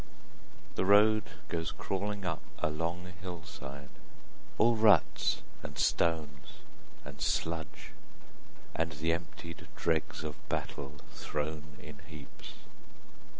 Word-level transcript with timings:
The 0.73 0.83
road 0.83 1.25
goes 1.47 1.71
crawling 1.71 2.25
up 2.25 2.41
a 2.57 2.71
long 2.71 3.13
hillside, 3.21 3.91
All 4.57 4.75
ruts 4.75 5.43
and 5.61 5.77
stones 5.77 6.53
and 7.05 7.21
sludge, 7.21 7.91
and 8.73 8.93
the 8.93 9.13
emptied 9.13 9.67
dregs 9.75 10.23
Of 10.23 10.37
battle 10.49 10.93
thrown 11.11 11.77
in 11.79 11.99
heaps. 12.07 12.53